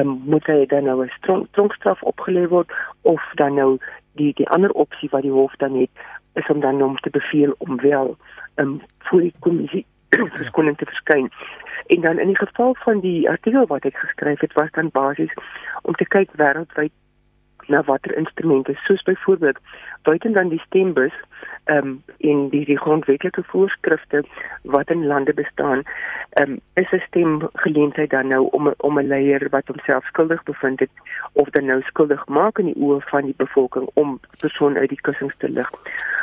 [0.00, 3.78] um, moet hy dan nou 'n tronkstraf opgelê word of dan nou
[4.12, 5.90] die die ander opsie wat die hof dan het
[6.34, 8.16] is om dan om te beveel om wel
[8.56, 9.86] um, voor die kommissie
[10.38, 11.30] verskoning te verskyn.
[11.86, 15.32] En dan in die geval van die artikel wat ek geskryf het was dan basies
[15.82, 16.92] om te kyk wêreldwyd
[17.68, 19.58] na watter instrumente soos byvoorbeeld
[20.02, 21.12] buiten dan die stembus
[21.64, 24.24] ehm um, in die, die grondwetlike voorskrifte
[24.62, 25.82] wat in lande bestaan
[26.30, 30.42] ehm um, is 'n stem geleentheid dan nou om om 'n leier wat homself skuldig
[30.42, 30.90] bevind het
[31.32, 35.00] of dan nou skuldig maak in die oë van die bevolking om persoon uit die
[35.00, 35.70] kussings te lig.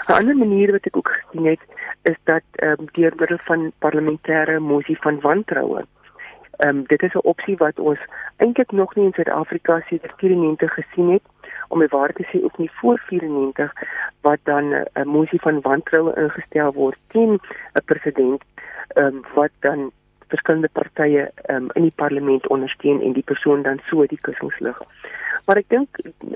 [0.07, 1.63] 'n Ander manier wat ek ook gesien het
[2.01, 5.85] is dat ehm um, deur middel van parlementêre mosie van wantroue
[6.57, 7.99] Ehm um, dit is 'n opsie wat ons
[8.35, 11.21] eintlik nog nie in Suid-Afrika sedert 94 gesien het
[11.67, 13.73] om die waarheid te sê ook nie voor 94
[14.21, 17.39] wat dan 'n uh, mosie van wantroue ingestel word teen
[17.73, 18.41] 'n president
[18.87, 19.91] ehm um, wat dan
[20.27, 24.81] verskillende partye um, in die parlement ondersteun en die persoon dan so die kussings lig.
[25.45, 25.89] Maar ek dink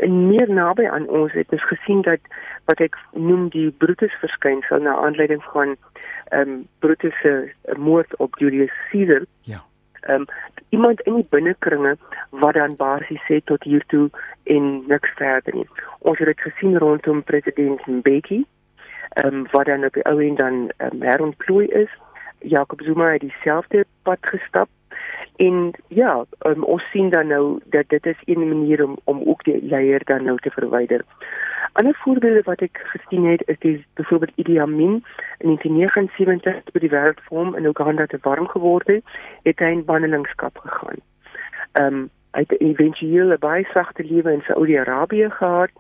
[0.07, 2.19] meer naby aan ons het ons gesien dat
[2.65, 5.75] wat ek noem die Brutus verskynsel na aanleiding van
[6.29, 9.25] ehm um, Brutus se moord op Julius Caesar.
[9.41, 9.69] Ja
[10.07, 10.25] um,
[10.69, 11.97] iemand in die binnekringe
[12.29, 14.09] wat dan basies sê tot hier toe
[14.43, 15.67] en niks verder nie.
[15.99, 18.45] Ons het dit gesien rondom president Mbeki,
[19.21, 21.89] ehm um, wat dan op die ou end dan um, herontplooi is.
[22.39, 24.69] Jacob Zuma het dieselfde pad gestap.
[25.41, 29.43] En ja, um, ons sien dan nou dat dit is een manier om om ook
[29.43, 31.01] die leier dan nou te verwyder.
[31.73, 34.93] Ander voorbeelde wat ek gesien het is die byvoorbeeld Idi Amin
[35.37, 40.61] in 1979 by die wêreldforum in Uganda te warm geword het, het hy in bannelingskap
[40.65, 41.01] gegaan.
[41.71, 45.73] Ehm um, hy het eventueel 'n baie sagte lewe in Saudi-Arabië gehad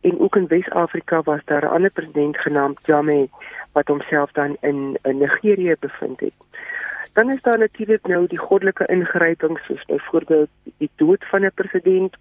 [0.00, 3.30] en ook in Wes-Afrika was daar 'n ander president genaamd Jammeh
[3.72, 6.47] wat homself dan in, in Nigerië bevind het.
[7.12, 12.16] Dan is daar natuurlik nou die goddelike ingryping soos byvoorbeeld die dood van 'n president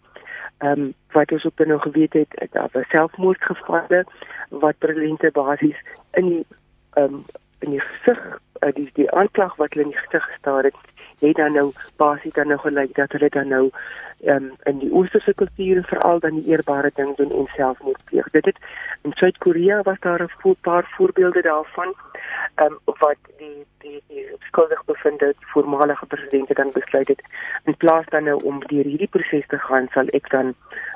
[0.57, 4.05] ehm um, wat ons ook nou geweet het daar was selfmoordgevalle
[4.49, 5.77] wat presidente basies
[6.11, 6.45] in die
[6.93, 7.25] ehm um,
[7.59, 10.75] in die gesig uh, die die aanklag wat hulle in die gesig gestaar het
[11.19, 13.69] het dan nou basies dan nou gelyk dat hulle dan nou
[14.19, 18.29] ehm um, in die oosterse kultuur veral dan die eerbare ding doen en selfmoord pleeg.
[18.29, 18.57] Dit het
[19.01, 21.93] in Suid-Korea was daar 'n paar voorbeelde daarvan
[22.55, 27.21] ehm um, wat die die die skuldig bevinde voormalige presidente dan besluit het
[27.63, 30.55] in plaas dan nou om deur hierdie proses te gaan sal ek dan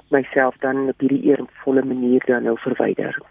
[0.09, 3.21] myself dan op hierdie eervolle manier dan nou verwyder.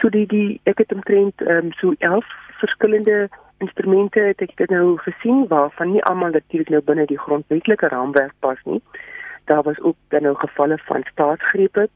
[0.00, 2.24] So die die ek het omtrent ehm um, so 11
[2.60, 3.28] verskillende
[3.58, 8.34] instrumente het ek dit nou gesien waarvan nie almal natuurlik nou binne die grondwetlike raamwerk
[8.44, 8.82] pas nie.
[9.50, 11.88] Daar was ook dan nou gevalle van staatsgrepe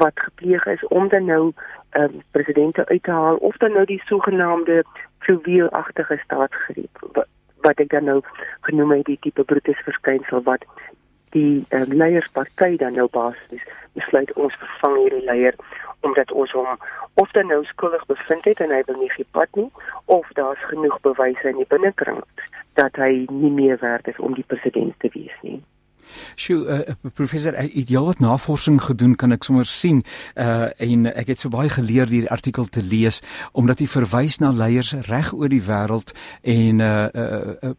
[0.00, 1.52] wat gepleeg is om dan nou
[1.98, 4.84] um, presidente uit te haal of dan nou die sogenaamde
[5.18, 7.28] fluweelagtige staatsgreep wat,
[7.60, 8.20] wat ek dan nou
[8.60, 10.64] genoem het die tipe Brutus verskynsel wat
[11.36, 15.58] die um, leiersparty dan nou basies besluit ons vervang hierdie leier
[16.04, 16.78] omdat ons hom
[17.14, 19.70] of dan nou skuldig bevind het en hy wil nie gepad nie
[20.04, 22.20] of daar's genoeg bewyse in die binnekring
[22.80, 25.60] dat hy nie meer werd is om die president te wees nie.
[26.36, 30.02] Sjoe, uh, professor, ek het heelwat navorsing gedoen, kan ek sommer sien.
[30.34, 33.20] Uh en ek het so baie geleer hierdie artikel te lees
[33.52, 37.72] omdat hy verwys na leiers reg oor die wêreld en uh, uh, uh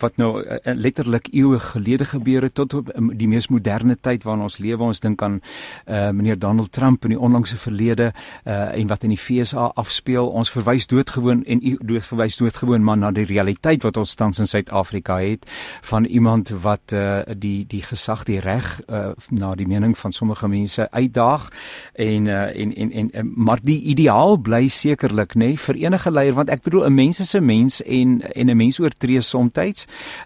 [0.00, 4.46] wat nou uh, letterlik eeue gelede gebeur het tot op die mees moderne tyd waarin
[4.46, 4.82] ons lewe.
[4.90, 5.40] Ons dink aan
[5.86, 8.10] uh meneer Donald Trump in die onlangse verlede
[8.44, 10.28] uh en wat in die FSA afspeel.
[10.28, 14.50] Ons verwys doodgewoon en dood verwys doodgewoon maar na die realiteit wat ons tans in
[14.50, 15.46] Suid-Afrika het
[15.92, 20.48] van iemand wat uh die die gesag die reg uh, na die mening van sommige
[20.48, 21.48] mense uitdaag
[21.94, 26.34] en, uh, en en en maar die ideaal bly sekerlik nê nee, vir enige leier
[26.34, 29.50] want ek bedoel 'n mens is 'n mens en en 'n mens oortree soms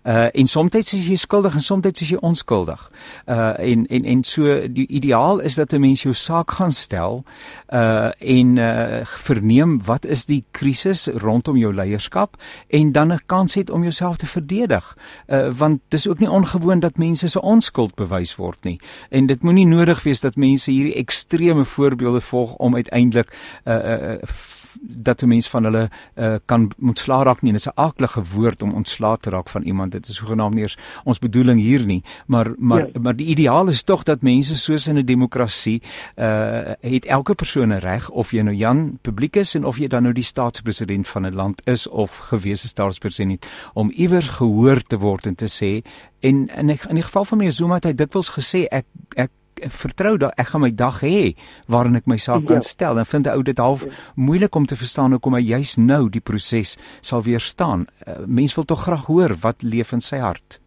[0.04, 2.91] uh, en soms is jy skuldig en soms is jy onskuldig.
[3.26, 7.25] Uh, en en en so die ideaal is dat 'n mens jou saak gaan stel
[7.72, 12.37] uh, en uh, verneem wat is die krisis rondom jou leierskap
[12.69, 14.97] en dan 'n kans het om jouself te verdedig.
[15.26, 18.78] Uh, want dis ook nie ongewoon dat mense se onskuld bewys word nie.
[19.10, 23.34] En dit moenie nodig wees dat mense hierdie ekstreme voorbeelde volg om uiteindelik
[23.64, 27.53] 'n uh, uh, uh, dat 'n mens van hulle uh, kan ontslaa raak nie.
[27.53, 29.93] Dit is 'n aaklige woord om ontslaa te raak van iemand.
[29.93, 32.03] Dit is nie eens ons bedoeling hier nie.
[32.26, 33.00] Maar maar ja.
[33.00, 35.82] maar die ideaal is tog dat mense soos in 'n demokrasie
[36.17, 39.87] uh het elke persoon 'n reg of jy nou Jan publiek is en of jy
[39.87, 44.99] dan nou die staatspresident van 'n land is of gewese staatspresident om iewers gehoor te
[44.99, 45.88] word en te sê
[46.21, 49.31] en in die, in die geval van my Zuma het hy dikwels gesê ek ek
[49.69, 51.34] vertrou dat ek gaan my dag hê
[51.66, 52.69] waarin ek my saak kan ja.
[52.69, 53.90] stel en vind 'n ou dit half ja.
[54.14, 57.87] moeilik om te verstaan hoekom hy juis nou die proses sal weerstaan.
[58.06, 60.61] Uh, mens wil tog graag hoor wat leef in sy hart.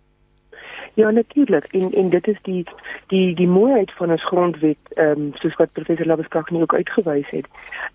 [0.94, 2.64] Ja natuurlik en en dit is die
[3.08, 7.30] die die mooiheid van ons grondwet ehm um, soos wat professor Labeskag nie ook uitgewys
[7.30, 7.46] het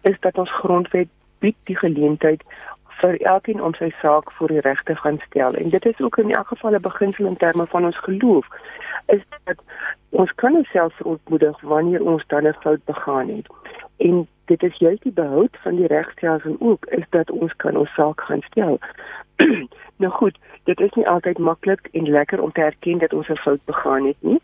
[0.03, 1.09] is dat ons grondwet
[1.39, 2.43] bied die geleentheid
[3.01, 6.31] vir elkeen om sy saak voor die regter gaan stel en dit is ook in
[6.31, 8.47] elk geval 'n beginsel in terme van ons geloof
[9.07, 9.63] is dat
[10.09, 13.47] ons kan onsself ontmoedig wanneer ons dan 'n fout begaan het
[13.97, 17.95] en dit is juist die behoud van die regstelsel ook is dat ons kan ons
[17.95, 18.79] saak gaan stel
[20.03, 23.37] nou goed dit is nie altyd maklik en lekker om te erken dat ons 'n
[23.37, 24.41] fout begaan het nie.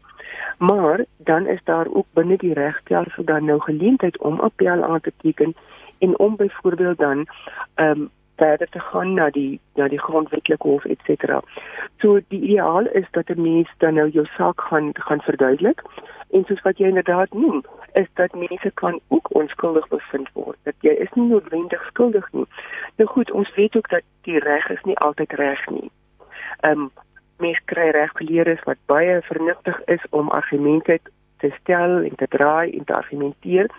[0.59, 5.13] Maar dan is daar ook binne die regstelsel dan nou geleentheid om appel aan te
[5.17, 5.55] teken
[5.99, 7.27] en om byvoorbeeld dan
[7.75, 8.11] ehm um,
[8.41, 11.43] verder te gaan na die na die grondwetlike hof et cetera.
[12.03, 15.83] So die ideaal is dat 'n mens dan nou jou saak gaan gaan verduidelik
[16.31, 17.63] en soos wat jy inderdaad noem,
[17.93, 20.59] is dat mense kan ook onskuldig bevind word.
[20.63, 22.47] Dat jy is nie noodwendig skuldig nie.
[22.97, 25.91] Nou goed, ons weet ook dat die reg is nie altyd reg nie
[26.59, 26.91] ehm um,
[27.39, 30.99] mense kry reggeleerdes wat baie vernuftig is om argumente
[31.39, 33.71] te stel en te draai en te argumenteer.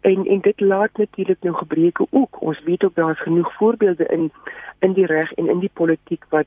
[0.00, 2.40] En en dit laat natuurlik nou gebreke ook.
[2.40, 4.32] Ons weet ook daar's genoeg voorbeelde in
[4.78, 6.46] in die reg en in die politiek wat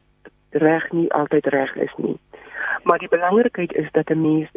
[0.50, 2.18] reg nie altyd reg is nie.
[2.84, 4.50] Maar die belangrikheid is dat 'n mens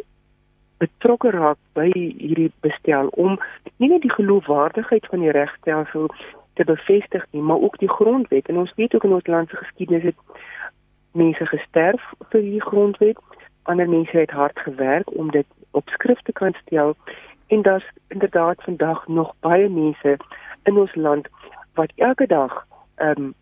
[0.77, 3.39] betrokke raak by hierdie bestel om
[3.77, 6.07] nie net die geloofwaardigheid van die regstelsel
[6.53, 8.47] te bevestig nie, maar ook die grondwet.
[8.47, 10.15] En ons weet ook in ons land se geskiedenis het
[11.11, 13.17] mense gesterf vir die grondwet,
[13.63, 16.95] ander mense het hard gewerk om dit op skrif te kan stel
[17.49, 20.17] en daar's inderdaad vandag nog baie mense
[20.63, 21.27] in ons land
[21.73, 22.65] wat elke dag
[22.95, 23.33] ehm um,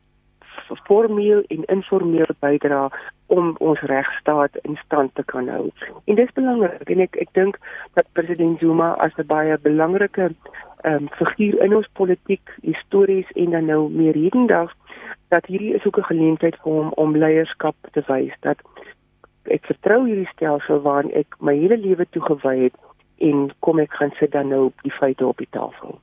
[0.83, 2.89] formeel en informeel bydra
[3.25, 5.69] om ons regstaat in stand te kan hou.
[6.05, 7.59] En dit is belangrik en ek ek dink
[7.93, 13.49] dat president Zuma as 'n baie belangrike ehm um, figuur in ons politiek, histories en
[13.51, 14.73] dan nou meer hedendaag
[15.27, 18.57] dat hierdie is ook 'n geleentheid vir hom om leierskap te wys dat
[19.43, 22.75] ek vertrou hierdie stelsel waaraan ek my hele lewe toegewy het
[23.17, 25.99] en kom ek gaan sit dan nou op die feite op die tafel.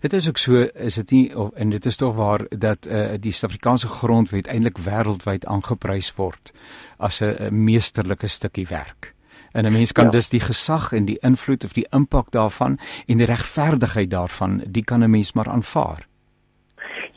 [0.00, 3.14] Dit is ook so is dit nie of en dit is tog waar dat uh,
[3.20, 6.52] die Suid-Afrikaanse grondwet eintlik wêreldwyd aangeprys word
[6.98, 9.14] as 'n meesterlike stukkie werk.
[9.52, 10.10] En 'n mens kan ja.
[10.10, 14.84] dus die gesag en die invloed of die impak daarvan en die regverdigheid daarvan, die
[14.84, 16.06] kan 'n mens maar aanvaar.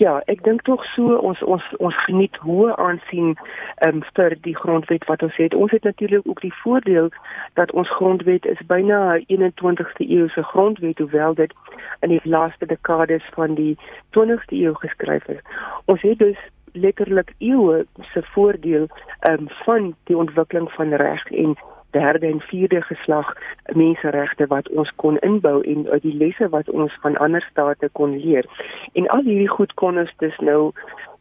[0.02, 3.36] Ja, ek dink tog so ons ons ons geniet hoë aansien
[3.86, 5.54] um, vir die grondwet wat ons het.
[5.54, 7.12] Ons het natuurlik ook die voordeel
[7.60, 11.54] dat ons grondwet is byna 21ste eeuse grondwet hoewel dit
[12.02, 13.76] in die laaste dekades van die
[14.18, 15.46] 20ste eeu geskryf is.
[15.86, 16.42] Ons het dus
[16.74, 18.90] letterlik eeue se voordeel
[19.30, 21.54] um, van die ontwikkeling van reg en
[21.92, 23.34] derde en vierde geslag
[23.66, 28.18] menseregte wat ons kon inbou en uit die lesse wat ons van ander state kon
[28.18, 28.46] leer.
[28.94, 30.72] En al hierdie goed kon ons dus nou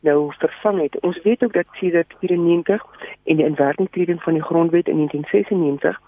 [0.01, 1.01] nou vervang het.
[1.01, 2.85] Ons weet ook dat sedert 94
[3.25, 6.01] en die inwerkingtreding van die grondwet in 1996,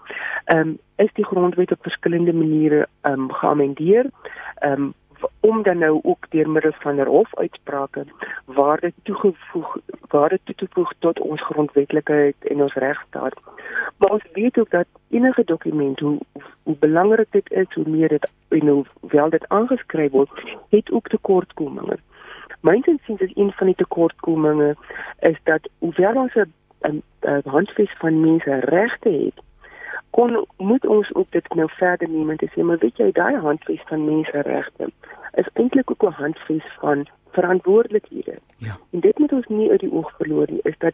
[0.45, 4.09] ehm um, is die grondwet op verskillende maniere ehm um, geamendeer.
[4.55, 4.93] Ehm um,
[5.39, 8.05] om dan nou ook deur middel van 'n hofuitsprake
[8.45, 9.77] waarde toegevoeg
[10.09, 13.33] waarde toe te voeg tot ons grondwetlikheid en ons regstaat.
[13.97, 16.17] Maar ons weet ook dat enige dokument hoe
[16.63, 20.29] hoe belangrik dit is hoe meer dit en hoe wel dit aangeskryf word,
[20.69, 21.97] het ook tekortkominge.
[22.59, 24.75] Myns insiens is een van die tekortkominge
[25.19, 27.03] is dat hoewel ons 'n
[27.45, 29.41] handves van mense regte het,
[30.15, 33.83] kon moet ons ook dit nou verder neem en sê maar weet jy daai handves
[33.89, 34.89] van menseregte
[35.41, 38.37] is eintlik ook 'n handves van verantwoordelikhede.
[38.57, 38.77] Ja.
[38.91, 40.93] En dit moet ons nie uit die oog verloor nie is dat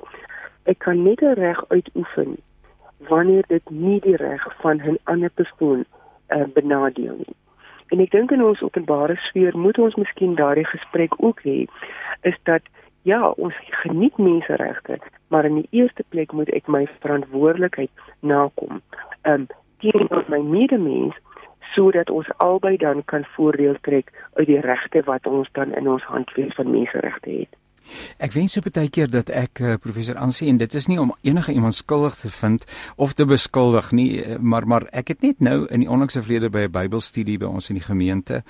[0.63, 2.37] ek kan net 'n reg uitoefen
[2.97, 5.85] wanneer dit nie die reg van 'n ander persoon
[6.29, 7.35] uh, benadeel nie.
[7.87, 11.65] En ek dink in ons openbare sfeer moet ons miskien daardie gesprek ook hê
[12.21, 12.61] is dat
[13.09, 18.81] ja, ons geniet menseregte, maar in die eerste plek moet ek my verantwoordelikheid nakom.
[19.23, 19.47] Ehm um,
[19.79, 21.15] teenoor my medemens
[21.71, 26.03] sodat ons albei dan kan voordeel trek uit die regte wat ons dan in ons
[26.03, 27.58] handves van menseregte het.
[28.17, 31.13] Ek wens so baie keer dat ek uh, professor Ansie en dit is nie om
[31.21, 32.65] enige iemand skuldig te vind
[32.95, 36.49] of te beskuldig nie, eh, maar maar ek het net nou in die onlangse verlede
[36.49, 38.43] by 'n Bybelstudie by ons in die gemeente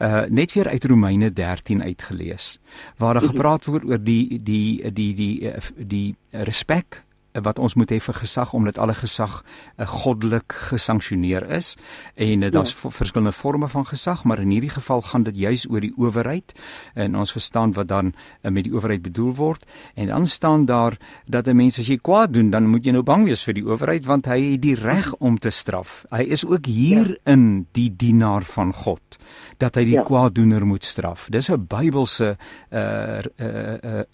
[0.00, 2.58] uh net weer uit Romeine 13 uitgelees
[2.96, 3.32] waar daar mhm.
[3.32, 7.05] gepraat word oor die die die die die, die, die respek
[7.42, 11.76] wat ons moet hê vir gesag omdat alle gesag uh, goddelik gesanksioneer is
[12.14, 12.90] en uh, daar's ja.
[12.90, 16.54] verskillende forme van gesag maar in hierdie geval gaan dit juis oor die owerheid
[16.94, 20.98] en ons verstaan wat dan uh, met die owerheid bedoel word en dan staan daar
[21.26, 23.66] dat 'n mens as jy kwaad doen dan moet jy nou bang wees vir die
[23.66, 27.64] owerheid want hy het die reg om te straf hy is ook hierin ja.
[27.72, 29.18] die dienaar van God
[29.56, 30.04] dat hy die ja.
[30.04, 32.36] kwaaddoener moet straf dis 'n Bybelse
[32.70, 34.04] uh, uh, uh,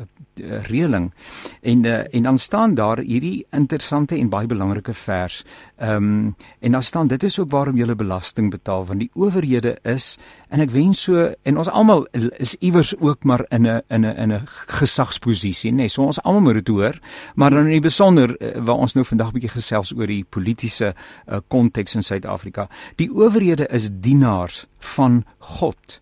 [0.40, 1.12] uh, reëling
[1.60, 5.42] en uh, en dan staan daar hierdie interessante en baie belangrike vers.
[5.78, 9.76] Ehm um, en daar staan dit is ook waarom jy belasting betaal want die owerhede
[9.82, 14.04] is en ek wens so en ons almal is iewers ook maar in 'n in
[14.06, 15.76] 'n in 'n gesagsposisie, nê.
[15.76, 16.98] Nee, so ons almal moet dit hoor,
[17.34, 21.36] maar dan in besonder uh, waar ons nou vandag bietjie gesels oor die politieke uh,
[21.48, 22.68] konteks in Suid-Afrika.
[22.96, 26.00] Die owerhede is dienaars van God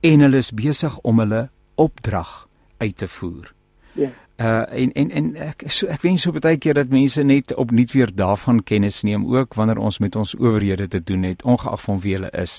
[0.00, 3.54] en hulle is besig om hulle opdrag uit te voer.
[3.92, 4.10] Ja.
[4.36, 7.92] Uh en en en ek so ek wens so baie keer dat mense net opnuut
[7.94, 12.00] weer daarvan kennis neem ook wanneer ons met ons owerhede te doen het ongeag van
[12.02, 12.56] wie hulle is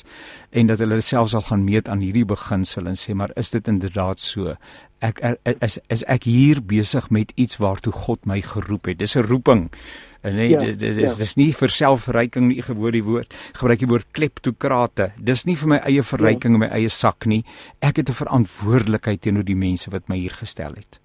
[0.55, 3.67] en dat hulle selfs al gaan meet aan hierdie beginsel en sê maar is dit
[3.67, 4.55] inderdaad so?
[5.03, 8.99] Ek er, is is ek hier besig met iets waartoe God my geroep het?
[9.03, 9.69] Dis 'n roeping.
[10.21, 11.15] En nee ja, dis dis ja.
[11.17, 15.67] dis nie vir selfverryking nie gewoor die woord gebruik die woord kleptokrate dis nie vir
[15.67, 16.63] my eie verryking ja.
[16.63, 17.43] in my eie sak nie.
[17.81, 21.04] Ek het 'n verantwoordelikheid teenoor die mense wat my hier gestel het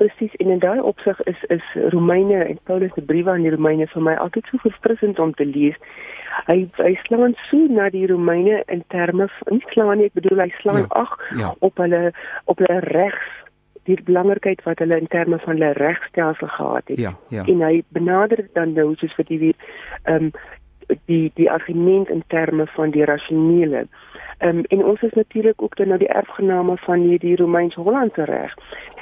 [0.00, 3.88] presies en in daai opsig is is Romeine en Paulus se briewe aan die Romeine
[3.92, 5.76] vir my altyd so verfrissend om te lees.
[6.46, 10.44] Hy hy slaan so na die Romeine in terme van nie slaan nie, ek bedoel
[10.46, 11.52] hy slaan ja, ag ja.
[11.68, 12.10] op hulle
[12.52, 13.36] op hulle regs
[13.88, 16.98] die belangrikheid wat hulle in terme van hulle regstelsel gehad het.
[17.00, 17.44] Ja, ja.
[17.44, 19.68] En hy benader dan nou soos wat jy weet,
[20.04, 20.32] ehm um,
[21.06, 23.86] die die argument in terme van die rasionele.
[24.38, 28.56] Ehm um, en ons is natuurlik ook dan nou die erfgename van hierdie Romeins-Hollandse reg.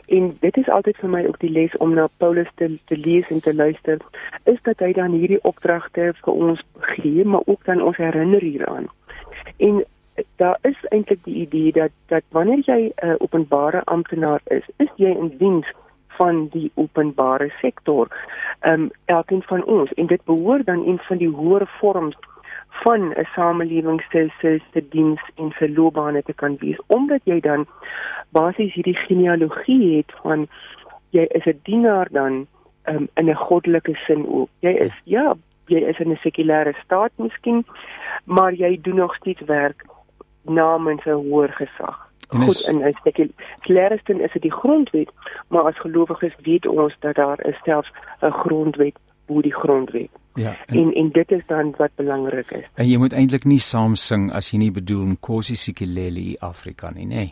[0.08, 3.30] En dit is altyd vir my ook die les om na Paulus te, te lees
[3.30, 3.98] en te luister,
[4.44, 6.62] is dat hy dan hierdie opdragte vir ons
[6.94, 8.88] gee, maar ook dan ons herinner hieraan.
[9.56, 9.84] En
[10.40, 14.90] daar is eintlik die idee dat dat wanneer jy 'n uh, openbare amptenaar is, is
[14.96, 15.68] jy in diens
[16.18, 18.08] van die openbare sektor.
[18.60, 22.16] Ehm um, elkeen van ons en dit behoort dan een van die hoër vorms
[22.68, 27.40] van 'n samelewing se se se diens en se loopbane te kan wees omdat jy
[27.40, 27.66] dan
[28.28, 30.48] basies hierdie genealogie het van
[31.10, 32.46] jy is 'n dienaar dan
[32.88, 34.48] um, in 'n goddelike sin ook.
[34.58, 35.34] Jy is ja,
[35.66, 37.64] jy is in 'n sekulêre staat miskien,
[38.24, 39.84] maar jy doen nog steeds werk
[40.42, 42.06] namens 'n hoër gesag.
[42.28, 45.10] En Goed, in 'n sekulêre sin is dit die grondwet,
[45.48, 48.96] maar as gelowiges weet ons dat daar is selfs 'n grondwet
[49.26, 50.10] bo die grondwet.
[50.38, 50.56] Ja.
[50.66, 52.66] En, en en dit is dan wat belangrik is.
[52.74, 57.06] En jy moet eintlik nie saam sing as jy nie bedoel Nkosi Sikeleli Afrika nie,
[57.06, 57.24] nê.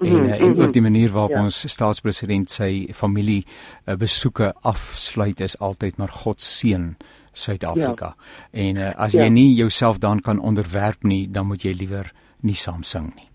[0.00, 1.42] En mm -hmm, en ook die manier waarop ja.
[1.42, 3.44] ons staatspresident sy familie
[3.86, 6.96] uh, besoeke afsluit is altyd maar God seën
[7.32, 8.14] Suid-Afrika.
[8.50, 8.60] Ja.
[8.60, 9.28] En uh, as jy ja.
[9.28, 13.27] nie jouself dan kan onderwerp nie, dan moet jy liewer nie saam sing nie.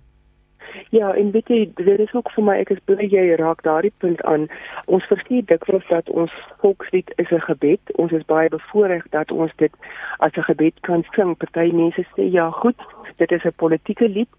[0.89, 3.93] Ja, en weet jy, dit is ook vir my ek is bly jy raak daardie
[4.03, 4.47] punt aan.
[4.85, 7.95] Ons verstaan dikwels dat ons volkslied is 'n gebed.
[7.95, 9.73] Ons is baie bevoorreg dat ons dit
[10.19, 11.37] as 'n gebed kan sing.
[11.37, 12.79] Party mense sê ja, goed,
[13.17, 14.29] dit is 'n politieke lied.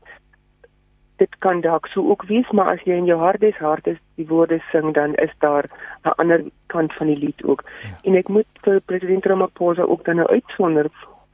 [1.17, 3.99] Dit kan dalk so ook wees, maar as jy in jou hart is, hart is
[4.17, 5.64] die woorde sing, dan is daar
[6.05, 7.62] 'n ander kant van die lied ook.
[7.83, 7.88] Ja.
[8.03, 10.87] En ek moet vir president Ramaphosa ook dan nou uitsonder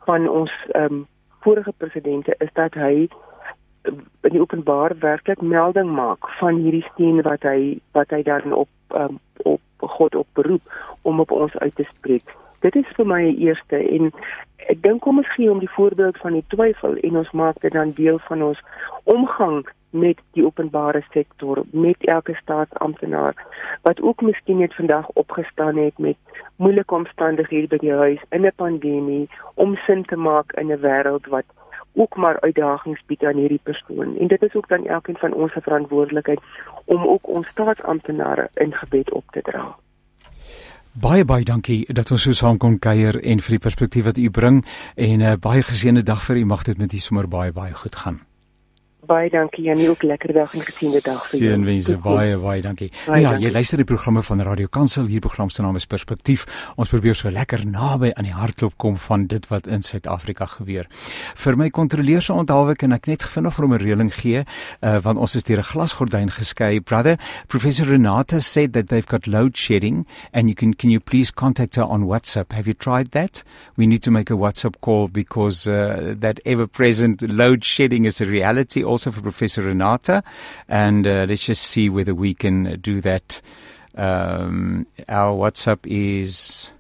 [0.05, 1.07] van ons ehm um,
[1.41, 3.09] vorige presidente is dat hy
[3.83, 8.69] in die openbaar werklik melding maak van hierdie steen wat hy wat hy dan op
[8.95, 10.63] um, op God op beroep
[11.03, 12.37] om op ons uit te spreek.
[12.61, 14.13] Dit is vir my 'n eerste en
[14.69, 17.73] ek dink kom ons gee hom die voorbeeld van die twyfel en ons maak dit
[17.73, 18.61] dan deel van ons
[19.05, 23.35] omgang met die openbare sektor, met elke staatsamptenaar
[23.83, 26.17] wat ook miskien net vandag opgestaan het met
[26.57, 31.27] moeilike omstandighede by die huis in 'n pandemie om sin te maak in 'n wêreld
[31.27, 31.45] wat
[31.95, 34.17] ook maar uitdagings bied aan hierdie persoon.
[34.19, 36.41] En dit is ook dan elkeen van ons se verantwoordelikheid
[36.85, 39.77] om ook ons staatsamptenare in gebed op te dra.
[40.93, 44.31] Baie baie dankie dat ons so saam kon kuier en vir die perspektief wat u
[44.31, 44.67] bring.
[44.95, 46.45] En 'n uh, baie geseënde dag vir u.
[46.45, 48.30] Mag dit met u sommer baie baie goed gaan
[49.11, 51.51] baie dankie Janie ook lekker dag en gesiende dag vir jou.
[51.51, 52.91] Seënwense baie baie dankie.
[53.07, 53.49] Baie ja, dankie.
[53.49, 56.47] jy luister die programme van Radio Kansel hier program se naam is Perspektief.
[56.81, 60.87] Ons probeer so lekker naby aan die hartklop kom van dit wat in Suid-Afrika gebeur.
[61.35, 64.99] Vir my kontroleer se onthou ek en ek net vinnig vir 'n reëling gee uh,
[65.03, 66.81] want ons is deur 'n glasgordyn geskei.
[66.81, 71.33] Brother, Professor Renata said that they've got load shedding and you can can you please
[71.33, 72.53] contact her on WhatsApp.
[72.53, 73.43] Have you tried that?
[73.77, 78.21] We need to make a WhatsApp call because uh, that ever present load shedding is
[78.21, 80.23] a reality also also for Professor Renata,
[80.69, 83.41] and uh, let's just see whether we can do that.
[83.95, 86.73] Um, our WhatsApp is.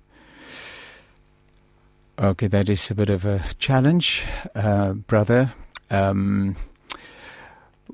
[2.18, 5.54] Okay, that is a bit of a challenge, uh, brother.
[5.88, 6.56] Um,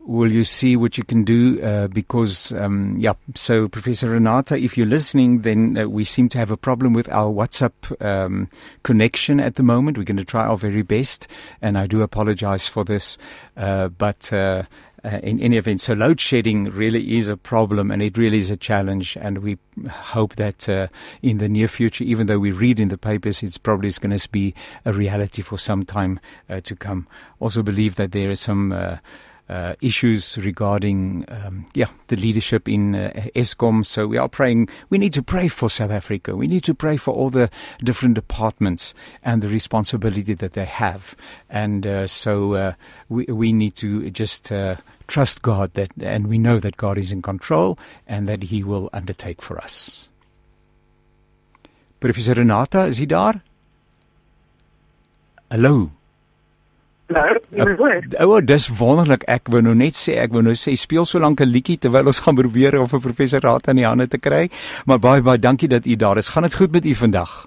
[0.06, 1.60] will you see what you can do?
[1.62, 6.38] Uh, because, um, yeah, so Professor Renata, if you're listening, then uh, we seem to
[6.38, 7.72] have a problem with our WhatsApp
[8.04, 8.48] um,
[8.84, 9.98] connection at the moment.
[9.98, 11.26] We're going to try our very best,
[11.60, 13.18] and I do apologize for this.
[13.56, 14.62] Uh, but uh,
[15.04, 15.80] uh, in any event.
[15.80, 19.16] So load shedding really is a problem and it really is a challenge.
[19.20, 19.56] And we
[19.88, 20.88] hope that uh,
[21.22, 24.28] in the near future, even though we read in the papers, it's probably going to
[24.30, 24.52] be
[24.84, 27.06] a reality for some time to come.
[27.38, 28.98] Also believe that there is some
[29.48, 33.84] uh, issues regarding um, yeah the leadership in uh, Eskom.
[33.84, 34.68] So we are praying.
[34.90, 36.34] We need to pray for South Africa.
[36.34, 37.50] We need to pray for all the
[37.82, 41.16] different departments and the responsibility that they have.
[41.48, 42.72] And uh, so uh,
[43.08, 44.50] we we need to just.
[44.50, 44.76] Uh,
[45.08, 48.90] trust God that and we know that God is in control and that he will
[48.92, 50.08] undertake for us.
[52.00, 53.40] Professor Renata, is he daar?
[55.50, 55.92] Hallo.
[57.06, 57.38] Nou,
[58.18, 59.22] o, oh, dis wonderlik.
[59.30, 62.10] Ek wou nou net sê, ek wou nou sê speel so lank 'n liedjie terwyl
[62.10, 64.50] ons gaan probeer of 'n professor raad aan die hande te kry.
[64.86, 66.28] Maar baie baie dankie dat u daar is.
[66.28, 67.46] Gaan dit goed met u vandag?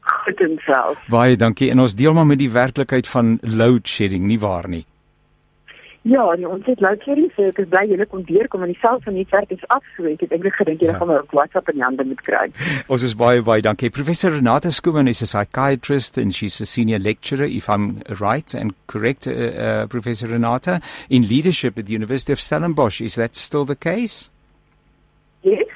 [0.00, 0.98] Goed en self.
[1.08, 1.70] Baie dankie.
[1.70, 4.86] En ons deel maar met die werklikheid van load shedding, nie waar nie?
[6.02, 8.78] Ja, nee, ons het load shedding, so ek is bly julle kon deurkom en die
[8.82, 10.98] self van die netwerk is af, so ek het eintlik gedink julle ja.
[10.98, 12.48] gaan my op WhatsApp in hande moet kry.
[12.92, 13.90] ons is baie baie dankie.
[13.94, 18.74] Professor Renata Skuman is a psychiatrist and she's a senior lecturer if I'm right and
[18.90, 23.00] correct uh, uh, Professor Renata in leadership at the University of Stellenbosch.
[23.00, 24.32] Is that still the case?
[25.42, 25.70] Yes.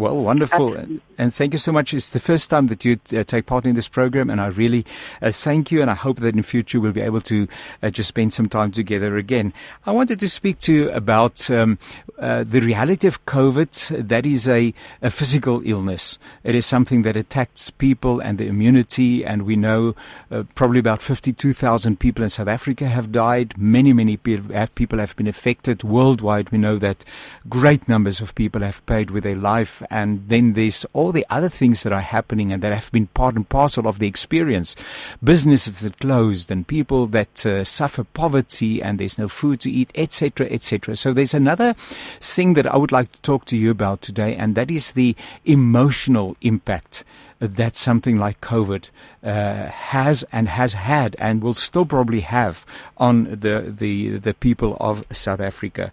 [0.00, 0.68] Well, wonderful.
[0.68, 1.00] Absolutely.
[1.18, 1.92] And thank you so much.
[1.92, 4.86] It's the first time that you uh, take part in this program, and I really
[5.20, 5.82] uh, thank you.
[5.82, 7.46] And I hope that in future we'll be able to
[7.82, 9.52] uh, just spend some time together again.
[9.84, 11.78] I wanted to speak to you about um,
[12.18, 14.08] uh, the reality of COVID.
[14.08, 16.18] That is a, a, physical illness.
[16.44, 19.22] It is something that attacks people and the immunity.
[19.22, 19.94] And we know
[20.30, 23.58] uh, probably about 52,000 people in South Africa have died.
[23.58, 24.74] Many, many people have
[25.16, 26.48] been affected worldwide.
[26.48, 27.04] We know that
[27.48, 29.82] great numbers of people have paid with their life.
[29.90, 33.34] And then there's all the other things that are happening and that have been part
[33.34, 34.76] and parcel of the experience.
[35.22, 39.90] Businesses that closed and people that uh, suffer poverty and there's no food to eat,
[39.94, 40.96] etc., etc.
[40.96, 41.74] So there's another
[42.20, 45.16] thing that I would like to talk to you about today, and that is the
[45.44, 47.04] emotional impact
[47.40, 48.90] that something like COVID
[49.24, 52.64] uh, has and has had and will still probably have
[52.98, 55.90] on the the the people of South Africa.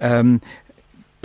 [0.00, 0.40] Um,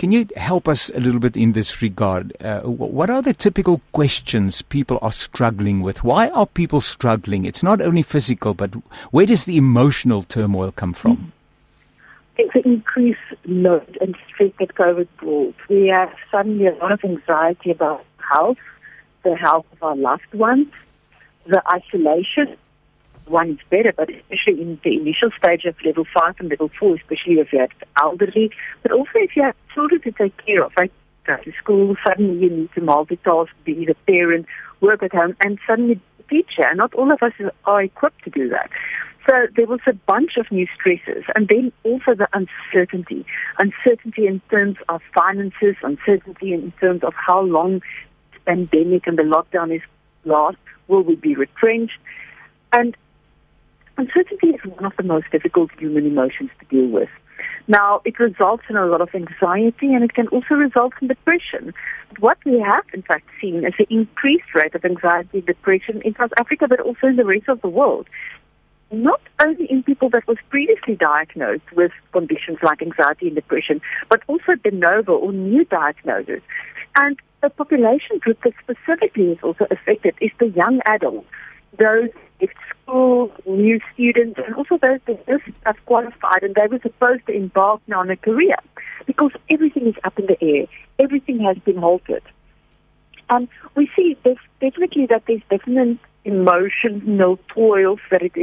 [0.02, 2.36] can you help us a little bit in this regard?
[2.42, 6.02] Uh, what are the typical questions people are struggling with?
[6.02, 7.44] Why are people struggling?
[7.44, 8.74] It's not only physical, but
[9.12, 11.32] where does the emotional turmoil come from?
[12.36, 15.54] It's an increased load and stress that COVID brought.
[15.68, 18.58] We have suddenly a lot of anxiety about health,
[19.22, 20.66] the health of our loved ones,
[21.46, 22.56] the isolation
[23.32, 26.94] one is better, but especially in the initial stage of level five and level four,
[26.96, 28.50] especially if you have elderly,
[28.82, 30.72] but also if you have children to take care of.
[30.78, 30.92] Like
[31.24, 34.46] go to school, suddenly you need to multitask, be the parent,
[34.80, 36.66] work at home, and suddenly teacher.
[36.68, 37.32] And not all of us
[37.64, 38.70] are equipped to do that.
[39.28, 43.24] So there was a bunch of new stresses, and then also the uncertainty.
[43.58, 47.82] Uncertainty in terms of finances, uncertainty in terms of how long
[48.32, 49.82] the pandemic and the lockdown is
[50.24, 50.56] last.
[50.88, 51.98] Will we be retrenched?
[52.72, 52.96] And
[53.98, 57.08] Uncertainty is one of the most difficult human emotions to deal with.
[57.68, 61.72] Now, it results in a lot of anxiety and it can also result in depression.
[62.08, 66.02] But what we have, in fact, seen is an increased rate of anxiety and depression
[66.04, 68.08] in South Africa, but also in the rest of the world.
[68.90, 74.22] Not only in people that was previously diagnosed with conditions like anxiety and depression, but
[74.26, 76.42] also de novo or new diagnoses.
[76.96, 81.26] And the population group that specifically is also affected is the young adults,
[81.78, 82.10] those
[82.92, 87.32] school, new students, and also those that just have qualified and they were supposed to
[87.32, 88.56] embark now on a career
[89.06, 90.66] because everything is up in the air.
[90.98, 92.22] Everything has been halted.
[93.30, 94.16] And we see
[94.60, 98.36] definitely that there's definite emotional toils that it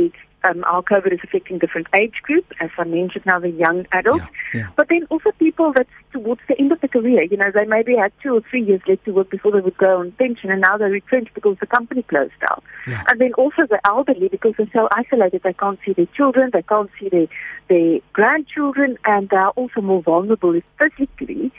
[0.44, 4.26] um, our COVID is affecting different age groups, as I mentioned now, the young adults,
[4.54, 4.68] yeah, yeah.
[4.76, 7.24] but then also people that's towards the end of the career.
[7.24, 9.78] You know, they maybe had two or three years left to work before they would
[9.78, 12.62] go on pension, and now they're retrenched because the company closed down.
[12.88, 13.04] Yeah.
[13.10, 16.64] And then also the elderly, because they're so isolated, they can't see their children, they
[16.64, 17.28] can't see their,
[17.68, 21.52] their grandchildren, and they are also more vulnerable physically.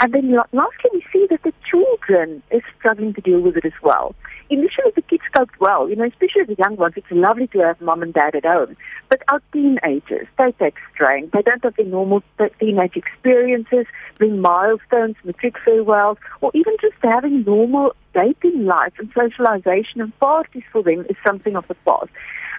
[0.00, 3.72] And then lastly, we see that the children is struggling to deal with it as
[3.82, 4.14] well
[4.50, 6.94] initially the kids coped well, you know, especially the young ones.
[6.96, 8.76] It's lovely to have mom and dad at home.
[9.08, 11.30] But our teenagers, they take strain.
[11.32, 12.22] They don't have the normal
[12.60, 13.86] teenage experiences,
[14.18, 20.64] bring milestones, matric farewells, or even just having normal dating life and socialization and parties
[20.72, 22.10] for them is something of the past.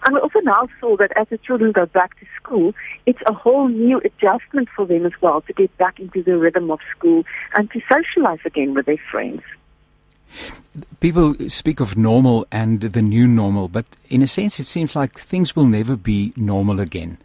[0.06, 2.73] And we also now saw that as the children go back to school,
[3.06, 6.71] it's a whole new adjustment for them as well to get back into the rhythm
[6.71, 7.23] of school
[7.56, 9.41] and to socialize again with their friends.
[11.00, 15.18] People speak of normal and the new normal, but in a sense, it seems like
[15.20, 17.18] things will never be normal again.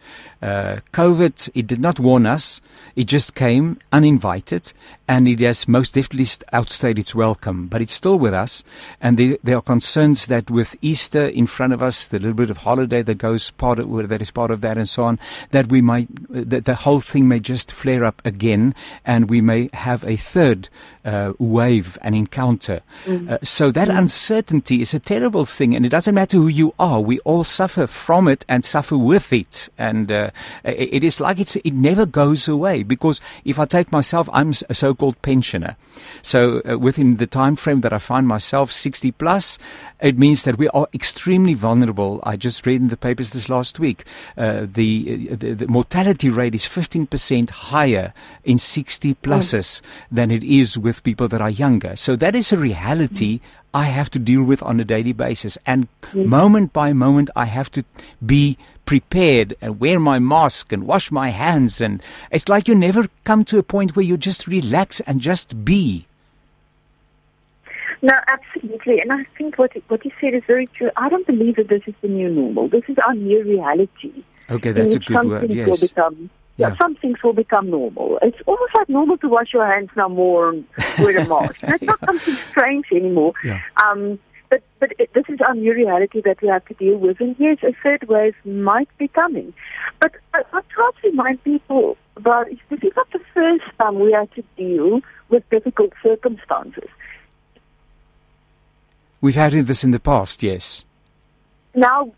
[0.42, 2.60] Uh, COVID, it did not warn us.
[2.96, 4.74] It just came uninvited
[5.08, 8.62] and it has most definitely outstayed its welcome, but it's still with us.
[9.00, 12.50] And there, there, are concerns that with Easter in front of us, the little bit
[12.50, 15.18] of holiday that goes part of, that is part of that and so on,
[15.50, 19.70] that we might, that the whole thing may just flare up again and we may
[19.72, 20.68] have a third
[21.06, 22.82] uh, wave, an encounter.
[23.04, 23.30] Mm.
[23.30, 23.98] Uh, so that mm.
[23.98, 27.00] uncertainty is a terrible thing and it doesn't matter who you are.
[27.00, 29.68] We all suffer from it and suffer with it.
[29.78, 30.30] And, uh,
[30.64, 34.74] it is like it's, it never goes away because if I take myself, I'm a
[34.74, 35.76] so-called pensioner.
[36.22, 39.58] So uh, within the time frame that I find myself 60 plus,
[40.04, 42.20] it means that we are extremely vulnerable.
[42.24, 44.04] I just read in the papers this last week,
[44.36, 48.12] uh, the, uh, the, the mortality rate is 15% higher
[48.44, 49.82] in 60 pluses mm.
[50.12, 51.96] than it is with people that are younger.
[51.96, 53.40] So that is a reality
[53.72, 55.56] I have to deal with on a daily basis.
[55.64, 57.82] And moment by moment, I have to
[58.24, 61.80] be prepared and wear my mask and wash my hands.
[61.80, 65.64] And it's like you never come to a point where you just relax and just
[65.64, 66.06] be.
[68.04, 69.00] No, absolutely.
[69.00, 70.90] And I think what what you said is very true.
[70.94, 72.68] I don't believe that this is the new normal.
[72.68, 74.12] This is our new reality.
[74.50, 75.50] Okay, that's a good word.
[75.50, 75.80] Yes.
[75.80, 76.68] Become, yeah.
[76.68, 76.76] yeah.
[76.76, 78.18] some things will become normal.
[78.20, 80.66] It's almost like normal to wash your hands now more and
[80.98, 81.60] wear a mask.
[81.60, 83.32] That's not something strange anymore.
[83.42, 83.62] Yeah.
[83.82, 84.18] Um,
[84.50, 87.18] but but it, this is our new reality that we have to deal with.
[87.20, 89.54] And yes, a third wave might be coming.
[90.00, 93.98] But what I try to remind people about is this is not the first time
[93.98, 96.90] we have to deal with difficult circumstances.
[99.24, 100.84] We've had this in the past, yes.
[101.74, 102.12] Now,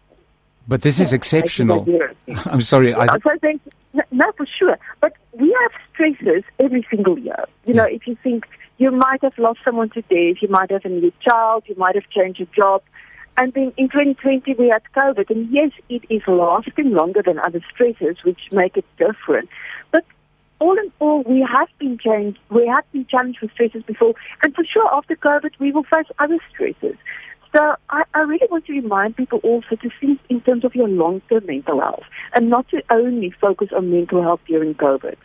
[0.67, 1.87] but this is exceptional.
[2.47, 2.95] I'm sorry.
[2.95, 3.63] I, so think,
[4.11, 4.77] no, for sure.
[5.01, 7.45] But we have stresses every single year.
[7.65, 8.45] You know, if you think
[8.79, 11.95] you might have lost someone to death, you might have a new child, you might
[11.95, 12.83] have changed your job.
[13.37, 17.61] And then in 2020 we had COVID, and yes, it is lasting longer than other
[17.73, 19.49] stresses, which make it different.
[20.59, 22.39] All in all, we have been changed.
[22.51, 26.07] We have been challenged with stresses before, and for sure after COVID we will face
[26.19, 26.97] other stresses.
[27.55, 30.89] So I, I really want to remind people also to think in terms of your
[30.89, 35.17] long-term mental health, and not to only focus on mental health during COVID.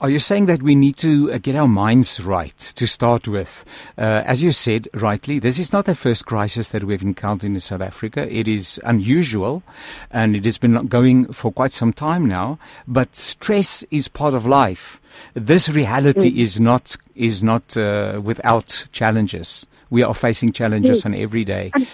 [0.00, 3.66] Are you saying that we need to uh, get our minds right to start with?
[3.98, 7.60] Uh, as you said rightly, this is not the first crisis that we've encountered in
[7.60, 8.26] South Africa.
[8.34, 9.62] It is unusual
[10.10, 14.46] and it has been going for quite some time now, but stress is part of
[14.46, 15.02] life.
[15.34, 16.38] This reality mm.
[16.38, 19.66] is not, is not uh, without challenges.
[19.90, 21.06] We are facing challenges mm.
[21.06, 21.72] on every day.
[21.74, 21.86] And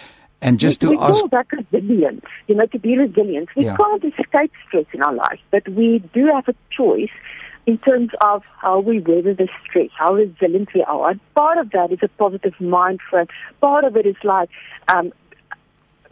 [0.42, 2.24] and just we, to we ask, call that resilience.
[2.46, 3.48] You know, to be resilient.
[3.56, 3.76] We yeah.
[3.76, 7.10] can't escape stress in our life, but we do have a choice
[7.66, 11.10] in terms of how we weather the stress, how resilient we are.
[11.10, 13.26] And part of that is a positive mind frame.
[13.60, 14.48] Part of it is like
[14.88, 15.12] um,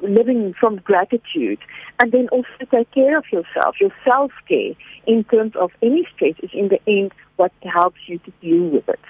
[0.02, 1.58] living from gratitude.
[2.00, 4.72] And then also take care of yourself, your self care
[5.06, 8.88] in terms of any stress is in the end what helps you to deal with
[8.88, 9.00] it.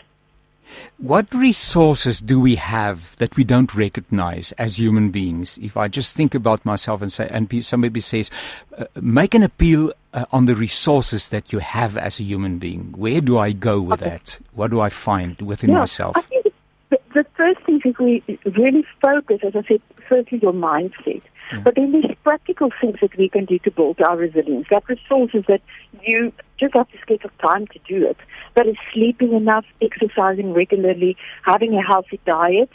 [0.97, 5.59] What resources do we have that we don't recognize as human beings?
[5.59, 8.31] If I just think about myself and say, and somebody says,
[8.77, 12.95] uh, make an appeal uh, on the resources that you have as a human being.
[12.97, 14.11] Where do I go with okay.
[14.11, 14.39] that?
[14.53, 16.17] What do I find within yeah, myself?
[16.17, 16.47] I think
[16.91, 21.23] the, the first thing is we really focus, as I said, firstly your mindset.
[21.53, 21.61] Yeah.
[21.61, 24.67] But then there's practical things that we can do to build our resilience.
[24.71, 25.61] That resources that
[26.03, 28.17] you just have to schedule time to do it.
[28.55, 32.71] That is sleeping enough, exercising regularly, having a healthy diet,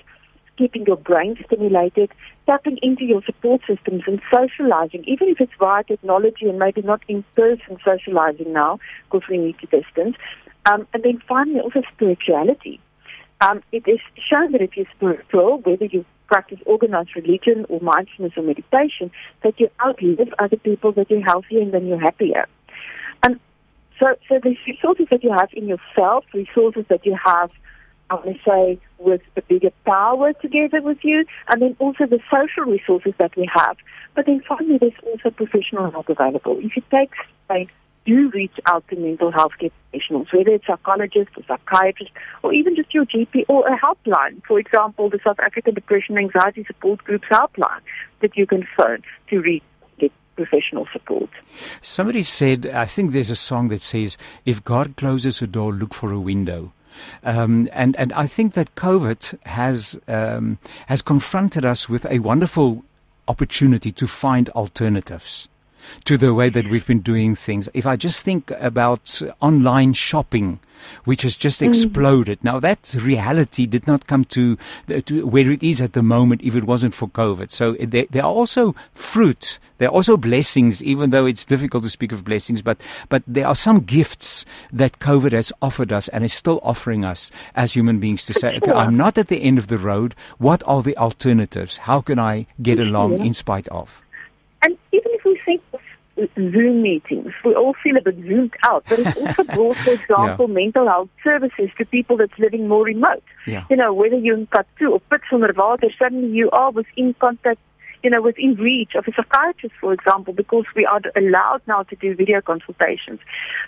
[0.59, 2.11] keeping your brain stimulated,
[2.45, 7.01] tapping into your support systems and socializing, even if it's via technology and maybe not
[7.07, 10.17] in person socializing now because we need to distance.
[10.69, 12.79] Um, and then finally also spirituality.
[13.41, 18.33] Um, it is shown that if you're spiritual, whether you practice organized religion or mindfulness
[18.35, 19.09] or meditation,
[19.43, 22.47] that you outlive other people, that you're healthier and then you're happier.
[23.23, 23.39] And
[23.99, 27.49] so, so there's resources that you have in yourself, resources that you have,
[28.09, 32.19] I want to say, with a bigger power together with you, and then also the
[32.29, 33.77] social resources that we have.
[34.15, 36.57] But then finally, there's also professional help available.
[36.59, 37.11] If you take
[37.45, 37.69] space,
[38.05, 42.75] do reach out to mental health care professionals, whether it's psychologists or psychiatrists, or even
[42.75, 44.41] just your GP or a helpline.
[44.47, 47.81] For example, the South African Depression and Anxiety Support Group's helpline
[48.21, 49.63] that you can phone to reach
[50.35, 51.29] professional support.
[51.81, 55.93] Somebody said, I think there's a song that says, if God closes a door, look
[55.93, 56.71] for a window.
[57.23, 60.57] Um, and, and I think that COVID has, um,
[60.87, 62.83] has confronted us with a wonderful
[63.27, 65.47] opportunity to find alternatives.
[66.05, 67.69] To the way that we've been doing things.
[67.73, 70.59] If I just think about online shopping,
[71.05, 71.67] which has just mm.
[71.67, 72.39] exploded.
[72.39, 72.43] Mm.
[72.43, 76.55] Now that reality did not come to, to, where it is at the moment if
[76.55, 77.51] it wasn't for COVID.
[77.51, 79.59] So there, there, are also fruit.
[79.77, 83.47] There are also blessings, even though it's difficult to speak of blessings, but, but there
[83.47, 87.99] are some gifts that COVID has offered us and is still offering us as human
[87.99, 90.15] beings to say, okay, I'm not at the end of the road.
[90.37, 91.77] What are the alternatives?
[91.77, 94.01] How can I get along in spite of?
[94.61, 95.61] And even if we think
[96.35, 97.33] Zoom meetings.
[97.43, 100.53] We all feel a bit zoomed out, but it's also brought, for example, yeah.
[100.53, 103.23] mental health services to people that's living more remote.
[103.45, 103.65] Yeah.
[103.69, 107.59] You know, whether you're in Katu or Pitsonderwater, suddenly you are within contact,
[108.03, 111.95] you know, within reach of a psychiatrist, for example, because we are allowed now to
[111.95, 113.19] do video consultations.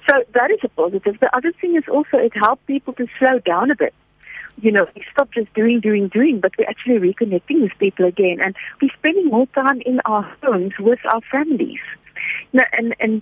[0.09, 1.19] So that is a positive.
[1.19, 3.93] The other thing is also it helped people to slow down a bit
[4.61, 8.39] you know, we stop just doing, doing, doing, but we're actually reconnecting with people again.
[8.41, 11.79] And we're spending more time in our homes with our families.
[12.53, 13.21] No, and and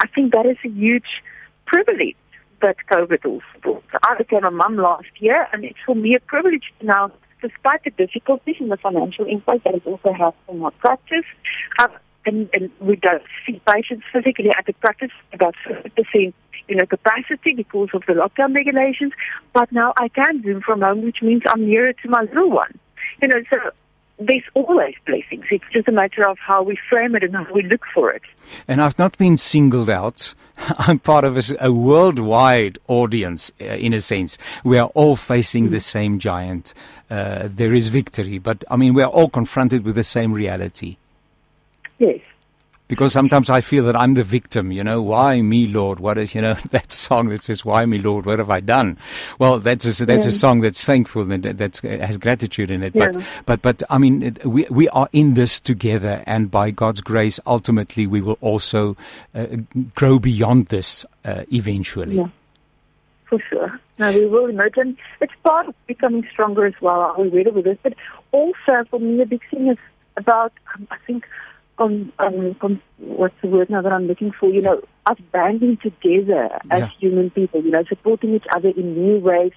[0.00, 1.22] I think that is a huge
[1.66, 2.16] privilege
[2.60, 3.84] that COVID also brought.
[4.02, 7.90] I became a mum last year, and it's for me a privilege now, despite the
[7.90, 11.24] difficulties and the financial impact that it also has on my practice.
[11.78, 11.92] Have,
[12.26, 16.34] and, and we don't see patients physically at the practice about 50%
[16.68, 19.12] you know, capacity because of the lockdown regulations.
[19.52, 22.78] But now I can Zoom from home, which means I'm nearer to my little one.
[23.22, 23.56] You know, so
[24.18, 25.46] there's always blessings.
[25.50, 28.22] It's just a matter of how we frame it and how we look for it.
[28.66, 30.34] And I've not been singled out.
[30.58, 34.36] I'm part of a, a worldwide audience, uh, in a sense.
[34.64, 35.70] We are all facing mm.
[35.70, 36.74] the same giant.
[37.10, 40.98] Uh, there is victory, but I mean, we are all confronted with the same reality.
[41.98, 42.20] Yes
[42.88, 46.00] because sometimes I feel that I'm the victim, you know, why me, Lord?
[46.00, 48.26] What is, you know, that song that says, why me, Lord?
[48.26, 48.98] What have I done?
[49.38, 50.28] Well, that's a, that's yeah.
[50.28, 52.94] a song that's thankful and that has gratitude in it.
[52.94, 53.12] Yeah.
[53.12, 57.02] But, but, but, I mean, it, we, we are in this together and by God's
[57.02, 58.96] grace, ultimately we will also
[59.34, 59.46] uh,
[59.94, 62.16] grow beyond this uh, eventually.
[62.16, 62.28] Yeah,
[63.26, 63.78] for sure.
[63.98, 67.00] No, we will emerge and it's part of becoming stronger as well.
[67.00, 67.78] Are we ready with this?
[67.82, 67.94] But
[68.32, 69.78] also for me, a big thing is
[70.16, 71.26] about, um, I think,
[71.80, 74.48] on, um, what's the word now that I'm looking for?
[74.48, 76.90] You know, us banding together as yeah.
[76.98, 77.62] human people.
[77.62, 79.52] You know, supporting each other in new ways,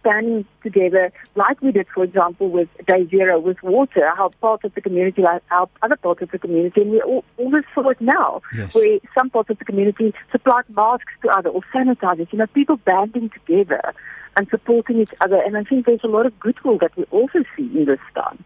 [0.00, 4.10] standing together, like we did, for example, with Day Zero with water.
[4.16, 7.66] How parts of the community help other parts of the community, and we all almost
[7.74, 8.74] saw it now, yes.
[8.74, 12.32] where some parts of the community supplied masks to other or sanitizers.
[12.32, 13.94] You know, people banding together
[14.36, 17.44] and supporting each other, and I think there's a lot of goodwill that we also
[17.56, 18.44] see in this time.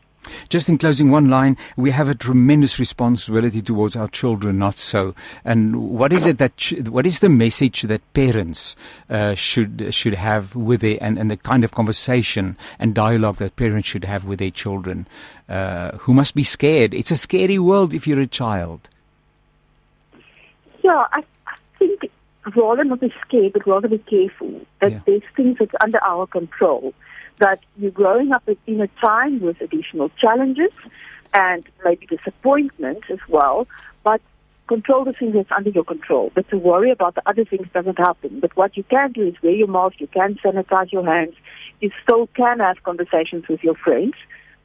[0.53, 5.15] Just in closing, one line: we have a tremendous responsibility towards our children, not so.
[5.47, 6.59] And what is it that?
[6.59, 8.77] Ch- what is the message that parents
[9.09, 13.57] uh, should should have with their and, and the kind of conversation and dialogue that
[13.57, 15.07] parents should have with their children,
[15.49, 16.93] uh, who must be scared?
[16.93, 18.91] It's a scary world if you're a child.
[20.85, 22.11] Yeah, I, I think
[22.55, 25.01] rather not be scared, but rather be careful that yeah.
[25.07, 26.93] there's things that's under our control
[27.41, 30.73] that you're growing up in a time with additional challenges
[31.35, 33.67] and maybe disappointment as well,
[34.05, 34.21] but
[34.69, 36.31] control the things that's under your control.
[36.35, 38.41] But to worry about the other things doesn't happen.
[38.41, 41.35] But what you can do is wear your mask, you can sanitize your hands,
[41.81, 44.15] you still can have conversations with your friends.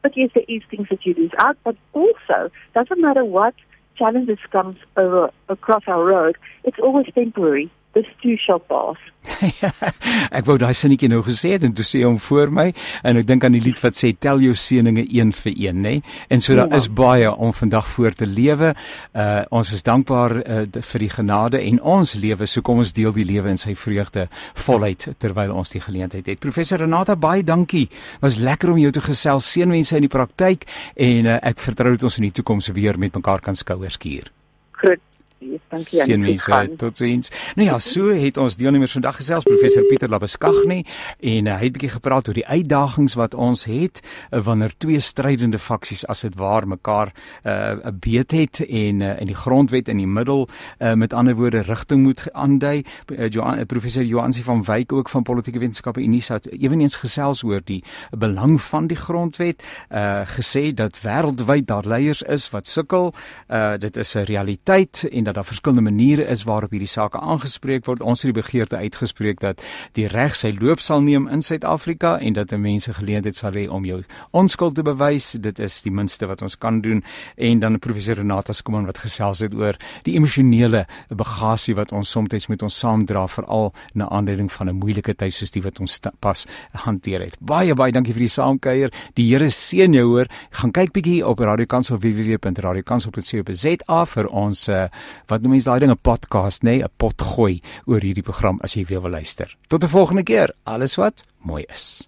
[0.02, 3.56] But yes, there is things that you lose out, but also doesn't matter what
[3.98, 7.70] challenges comes over across our road, it's always temporary.
[7.98, 8.98] This too shall pass.
[10.38, 12.66] ek wou daai sinnetjie nou gesê het en toe sê hom voor my
[13.02, 15.94] en ek dink aan die lied wat sê tel jou seëninge een vir een nê
[16.30, 16.78] en so daar ja.
[16.78, 18.74] is baie om vandag voor te lewe.
[19.18, 20.60] Uh ons is dankbaar uh,
[20.92, 24.28] vir die genade en ons lewe so kom ons deel die lewe in sy vreugde
[24.68, 26.44] voluit terwyl ons die geleentheid het.
[26.44, 27.88] Professor Renata baie dankie.
[28.22, 29.50] Was lekker om jou te gesels.
[29.58, 33.18] Seënwense in die praktyk en uh, ek vertrou dat ons in die toekoms weer met
[33.18, 34.30] mekaar kan skouers skuur.
[34.78, 35.02] Groot
[35.40, 36.76] Dankie aan julle.
[36.76, 37.30] Totsiens.
[37.56, 40.80] Nou ja, so het ons deelnemers vandag gesels professor Pieter Labeskagni
[41.20, 44.74] en uh, hy het 'n bietjie gepraat oor die uitdagings wat ons het uh, wanneer
[44.78, 49.36] twee strydende faksies as dit waar mekaar 'n uh, beet het en uh, in die
[49.36, 50.48] grondwet in die middel
[50.80, 52.84] uh, met ander woorde rigting moet aandui.
[53.12, 57.44] Uh, Johan, uh, professor Johansi van Wyk ook van politieke wetenskappe Unisa het ewenigs gesels
[57.44, 63.14] oor die belang van die grondwet, uh, gesê dat wêreldwyd daar leiers is wat sukkel.
[63.48, 67.86] Uh, dit is 'n realiteit en dat daar verskillende maniere is waarop hierdie sake aangespreek
[67.86, 68.02] word.
[68.02, 69.64] Ons het die begeerte uitgespreek dat
[69.98, 73.86] die reg sy loop sal neem in Suid-Afrika en dat mense geleentheid sal hê om
[73.86, 75.34] jou onskuld te bewys.
[75.42, 77.04] Dit is die minste wat ons kan doen.
[77.36, 79.76] En dan professor Renata Skuman wat gesels het oor
[80.08, 85.14] die emosionele bagasie wat ons soms met ons saamdra veral na aanleiding van 'n moeilike
[85.14, 87.36] tyd soos die wat ons pas hanteer het.
[87.40, 88.92] Baie baie dankie vir die saamkuier.
[89.16, 90.26] Die Here seën jou hoor.
[90.52, 94.88] Gaan kyk bietjie op Radio Kansel www.radiokansel.co.za vir ons uh,
[95.28, 98.60] wat noem mense daai ding 'n podcast nê, nee, 'n pot gooi oor hierdie program
[98.64, 99.58] as jy weer wil luister.
[99.68, 100.54] Tot 'n volgende keer.
[100.66, 102.08] Alles wat mooi is.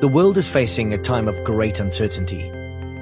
[0.00, 2.50] The world is facing a time of great uncertainty.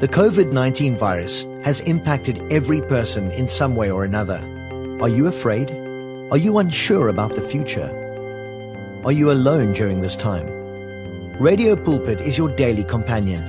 [0.01, 4.41] The COVID-19 virus has impacted every person in some way or another.
[5.01, 5.71] Are you afraid?
[6.31, 7.91] Are you unsure about the future?
[9.05, 10.47] Are you alone during this time?
[11.41, 13.43] Radio Pulpit is your daily companion